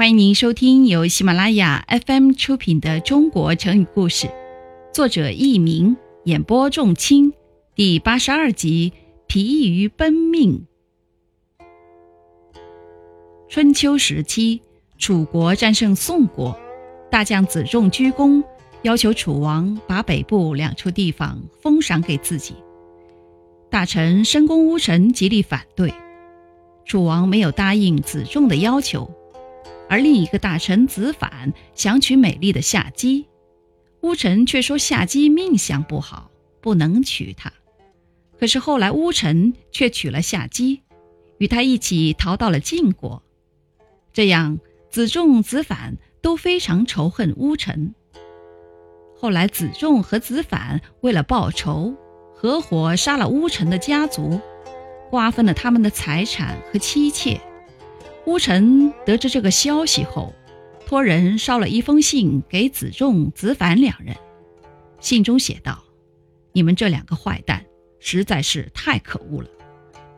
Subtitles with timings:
[0.00, 4.26] 欢迎您收听由喜马拉雅 FM 出品的《中国成语故事》，
[4.94, 7.34] 作者佚名，演播仲卿，
[7.74, 8.94] 第八十二集
[9.26, 10.66] 《疲于奔命》。
[13.50, 14.62] 春秋时期，
[14.96, 16.58] 楚国战胜宋国，
[17.10, 18.42] 大将子仲鞠躬，
[18.80, 22.54] 要求楚王把北部两处地方封赏给自己。
[23.68, 25.92] 大臣申公乌臣极力反对，
[26.86, 29.06] 楚王没有答应子仲的要求。
[29.90, 33.26] 而另一个大臣子反想娶美丽的夏姬，
[34.02, 37.52] 乌臣却说夏姬命相不好，不能娶她。
[38.38, 40.82] 可是后来乌臣却娶了夏姬，
[41.38, 43.20] 与他一起逃到了晋国。
[44.12, 47.92] 这样子仲、子反都非常仇恨乌臣。
[49.18, 51.96] 后来子仲和子反为了报仇，
[52.32, 54.40] 合伙杀了乌臣的家族，
[55.10, 57.40] 瓜分了他们的财产和妻妾。
[58.26, 60.32] 乌臣得知这个消息后，
[60.86, 64.14] 托人捎了一封信给子仲、子反两人。
[65.00, 65.82] 信中写道
[66.52, 67.64] ：“你们这两个坏蛋
[67.98, 69.48] 实在是太可恶了，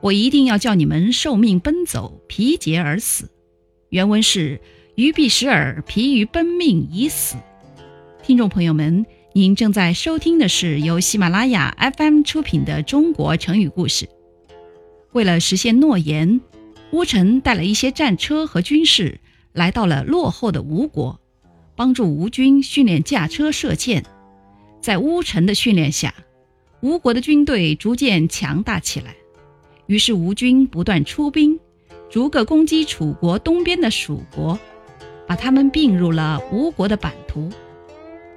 [0.00, 3.30] 我一定要叫你们受命奔走，疲竭而死。”
[3.90, 4.60] 原文是
[4.96, 7.36] “鱼必食饵，疲于奔命已死。”
[8.22, 14.08] 听众朋友们，您正在收听的是由喜马拉雅 FM 出品的中国成语故事。
[15.12, 16.40] 为了实现诺言。
[16.92, 19.18] 乌臣带了一些战车和军士，
[19.52, 21.18] 来到了落后的吴国，
[21.74, 24.04] 帮助吴军训练驾车射箭。
[24.82, 26.14] 在乌臣的训练下，
[26.82, 29.16] 吴国的军队逐渐强大起来。
[29.86, 31.58] 于是吴军不断出兵，
[32.10, 34.58] 逐个攻击楚国东边的蜀国，
[35.26, 37.50] 把他们并入了吴国的版图。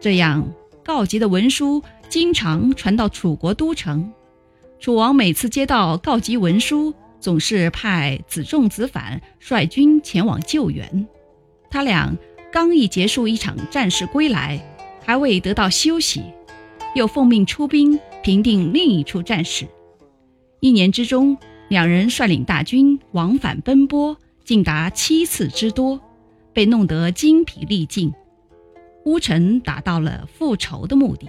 [0.00, 0.50] 这样，
[0.82, 4.10] 告急的文书经常传到楚国都城。
[4.80, 11.06] 楚王每次接到告急文书，总是派子仲、子反率军前往救援。
[11.70, 12.16] 他俩
[12.52, 14.60] 刚一结束一场战事归来，
[15.04, 16.22] 还未得到休息，
[16.94, 19.66] 又奉命出兵平定另一处战事。
[20.60, 21.36] 一年之中，
[21.68, 26.00] 两人率领大军往返奔波，竟达七次之多，
[26.52, 28.12] 被弄得精疲力尽。
[29.04, 31.28] 乌臣达到了复仇的目的。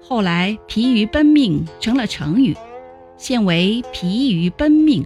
[0.00, 2.56] 后来，疲于奔命成了成语。
[3.18, 5.04] 现为疲于奔命，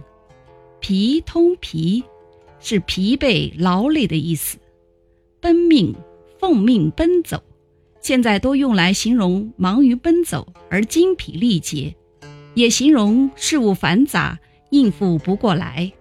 [0.79, 2.03] 疲通疲，
[2.59, 4.57] 是疲惫劳累的意思。
[5.41, 5.93] 奔命，
[6.39, 7.41] 奉命奔走，
[7.99, 11.93] 现在都用来形容忙于奔走而精疲力竭，
[12.53, 15.91] 也形容事务繁杂，应付不过来。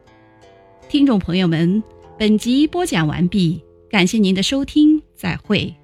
[0.88, 1.82] 听众朋友们，
[2.18, 5.74] 本集播讲完毕，感谢您的收听，再会。